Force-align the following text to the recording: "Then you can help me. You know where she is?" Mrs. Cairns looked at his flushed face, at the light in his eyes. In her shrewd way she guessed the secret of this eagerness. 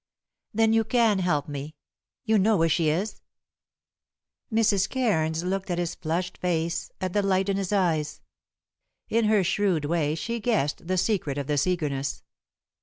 "Then 0.51 0.73
you 0.73 0.83
can 0.83 1.19
help 1.19 1.47
me. 1.47 1.75
You 2.23 2.39
know 2.39 2.57
where 2.57 2.67
she 2.67 2.89
is?" 2.89 3.21
Mrs. 4.51 4.89
Cairns 4.89 5.43
looked 5.43 5.69
at 5.69 5.77
his 5.77 5.93
flushed 5.93 6.39
face, 6.39 6.91
at 6.99 7.13
the 7.13 7.21
light 7.21 7.49
in 7.49 7.57
his 7.57 7.71
eyes. 7.71 8.19
In 9.09 9.25
her 9.25 9.43
shrewd 9.43 9.85
way 9.85 10.15
she 10.15 10.39
guessed 10.39 10.87
the 10.87 10.97
secret 10.97 11.37
of 11.37 11.45
this 11.45 11.67
eagerness. 11.67 12.23